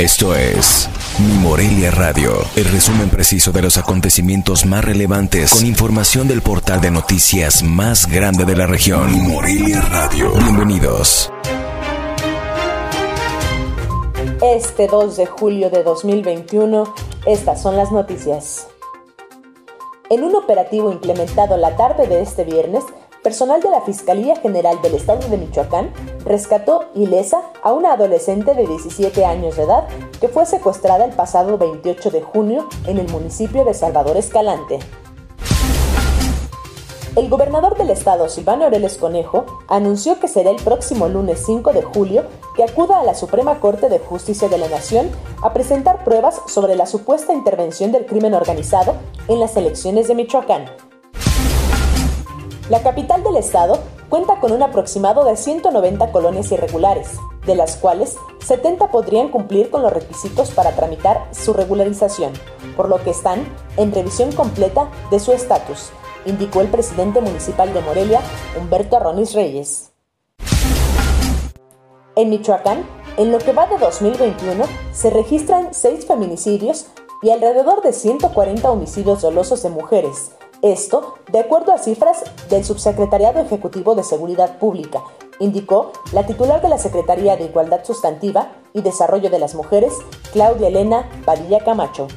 Esto 0.00 0.34
es 0.34 0.88
Mi 1.18 1.34
Morelia 1.34 1.90
Radio, 1.90 2.32
el 2.56 2.64
resumen 2.64 3.10
preciso 3.10 3.52
de 3.52 3.60
los 3.60 3.76
acontecimientos 3.76 4.64
más 4.64 4.82
relevantes 4.82 5.50
con 5.52 5.66
información 5.66 6.26
del 6.26 6.40
portal 6.40 6.80
de 6.80 6.90
noticias 6.90 7.62
más 7.62 8.06
grande 8.06 8.46
de 8.46 8.56
la 8.56 8.66
región. 8.66 9.12
Mi 9.12 9.20
Morelia 9.20 9.82
Radio. 9.82 10.32
Bienvenidos. 10.32 11.30
Este 14.42 14.86
2 14.86 15.18
de 15.18 15.26
julio 15.26 15.68
de 15.68 15.82
2021, 15.82 16.94
estas 17.26 17.60
son 17.60 17.76
las 17.76 17.92
noticias. 17.92 18.68
En 20.08 20.24
un 20.24 20.34
operativo 20.34 20.90
implementado 20.90 21.58
la 21.58 21.76
tarde 21.76 22.06
de 22.06 22.22
este 22.22 22.44
viernes, 22.44 22.84
personal 23.22 23.60
de 23.60 23.70
la 23.70 23.80
Fiscalía 23.82 24.36
General 24.36 24.80
del 24.82 24.94
Estado 24.94 25.28
de 25.28 25.36
Michoacán 25.36 25.92
rescató 26.24 26.86
ilesa 26.94 27.42
a 27.62 27.72
una 27.72 27.92
adolescente 27.92 28.54
de 28.54 28.66
17 28.66 29.24
años 29.24 29.56
de 29.56 29.64
edad 29.64 29.86
que 30.20 30.28
fue 30.28 30.46
secuestrada 30.46 31.04
el 31.04 31.12
pasado 31.12 31.58
28 31.58 32.10
de 32.10 32.22
junio 32.22 32.68
en 32.86 32.98
el 32.98 33.08
municipio 33.08 33.64
de 33.64 33.74
Salvador 33.74 34.16
Escalante. 34.16 34.78
El 37.16 37.28
gobernador 37.28 37.76
del 37.76 37.90
estado, 37.90 38.28
Silvano 38.28 38.64
Aureles 38.64 38.96
Conejo, 38.96 39.44
anunció 39.68 40.20
que 40.20 40.28
será 40.28 40.50
el 40.50 40.62
próximo 40.62 41.08
lunes 41.08 41.42
5 41.44 41.72
de 41.72 41.82
julio 41.82 42.24
que 42.54 42.62
acuda 42.62 43.00
a 43.00 43.04
la 43.04 43.14
Suprema 43.14 43.58
Corte 43.58 43.88
de 43.88 43.98
Justicia 43.98 44.48
de 44.48 44.58
la 44.58 44.68
Nación 44.68 45.10
a 45.42 45.52
presentar 45.52 46.04
pruebas 46.04 46.40
sobre 46.46 46.76
la 46.76 46.86
supuesta 46.86 47.32
intervención 47.32 47.90
del 47.90 48.06
crimen 48.06 48.34
organizado 48.34 48.94
en 49.26 49.40
las 49.40 49.56
elecciones 49.56 50.06
de 50.06 50.14
Michoacán. 50.14 50.89
La 52.70 52.84
capital 52.84 53.24
del 53.24 53.36
estado 53.36 53.80
cuenta 54.08 54.38
con 54.38 54.52
un 54.52 54.62
aproximado 54.62 55.24
de 55.24 55.36
190 55.36 56.12
colonias 56.12 56.52
irregulares, 56.52 57.18
de 57.44 57.56
las 57.56 57.76
cuales 57.76 58.14
70 58.46 58.92
podrían 58.92 59.30
cumplir 59.30 59.70
con 59.70 59.82
los 59.82 59.92
requisitos 59.92 60.52
para 60.52 60.76
tramitar 60.76 61.26
su 61.32 61.52
regularización, 61.52 62.32
por 62.76 62.88
lo 62.88 63.02
que 63.02 63.10
están 63.10 63.44
en 63.76 63.90
revisión 63.90 64.30
completa 64.30 64.88
de 65.10 65.18
su 65.18 65.32
estatus, 65.32 65.90
indicó 66.26 66.60
el 66.60 66.68
presidente 66.68 67.20
municipal 67.20 67.74
de 67.74 67.80
Morelia, 67.80 68.20
Humberto 68.56 68.96
Arronis 68.96 69.34
Reyes. 69.34 69.90
En 72.14 72.30
Michoacán, 72.30 72.86
en 73.16 73.32
lo 73.32 73.38
que 73.38 73.52
va 73.52 73.66
de 73.66 73.78
2021, 73.78 74.64
se 74.92 75.10
registran 75.10 75.74
6 75.74 76.06
feminicidios 76.06 76.86
y 77.20 77.30
alrededor 77.30 77.82
de 77.82 77.92
140 77.92 78.70
homicidios 78.70 79.22
dolosos 79.22 79.60
de 79.64 79.70
mujeres, 79.70 80.30
esto, 80.62 81.14
de 81.30 81.40
acuerdo 81.40 81.72
a 81.72 81.78
cifras 81.78 82.24
del 82.48 82.64
Subsecretariado 82.64 83.40
Ejecutivo 83.40 83.94
de 83.94 84.02
Seguridad 84.02 84.58
Pública, 84.58 85.02
indicó 85.38 85.92
la 86.12 86.26
titular 86.26 86.60
de 86.60 86.68
la 86.68 86.78
Secretaría 86.78 87.36
de 87.36 87.44
Igualdad 87.44 87.84
Sustantiva 87.84 88.52
y 88.72 88.82
Desarrollo 88.82 89.30
de 89.30 89.38
las 89.38 89.54
Mujeres, 89.54 89.92
Claudia 90.32 90.68
Elena 90.68 91.08
Padilla 91.24 91.60
Camacho. 91.64 92.08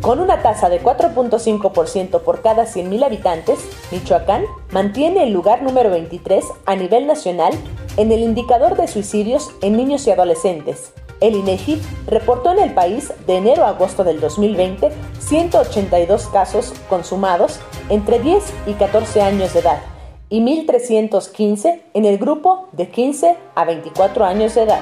Con 0.00 0.18
una 0.18 0.42
tasa 0.42 0.68
de 0.68 0.82
4.5% 0.82 2.22
por 2.22 2.42
cada 2.42 2.64
100.000 2.64 3.04
habitantes, 3.04 3.60
Michoacán 3.92 4.44
mantiene 4.72 5.22
el 5.22 5.32
lugar 5.32 5.62
número 5.62 5.90
23 5.90 6.44
a 6.66 6.74
nivel 6.74 7.06
nacional 7.06 7.52
en 7.96 8.10
el 8.10 8.20
indicador 8.20 8.76
de 8.76 8.88
suicidios 8.88 9.50
en 9.60 9.76
niños 9.76 10.06
y 10.08 10.10
adolescentes, 10.10 10.92
el 11.22 11.36
INEGI 11.36 11.80
reportó 12.06 12.52
en 12.52 12.58
el 12.58 12.74
país 12.74 13.12
de 13.26 13.36
enero 13.36 13.64
a 13.64 13.70
agosto 13.70 14.04
del 14.04 14.20
2020 14.20 14.90
182 15.20 16.26
casos 16.26 16.74
consumados 16.88 17.60
entre 17.88 18.18
10 18.18 18.42
y 18.66 18.74
14 18.74 19.22
años 19.22 19.54
de 19.54 19.60
edad 19.60 19.80
y 20.28 20.40
1.315 20.40 21.82
en 21.94 22.04
el 22.04 22.18
grupo 22.18 22.68
de 22.72 22.88
15 22.88 23.36
a 23.54 23.64
24 23.64 24.24
años 24.24 24.54
de 24.54 24.62
edad. 24.62 24.80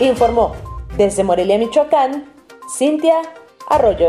Informó 0.00 0.52
desde 0.96 1.24
Morelia, 1.24 1.58
Michoacán, 1.58 2.32
Cintia 2.68 3.20
Arroyo. 3.68 4.08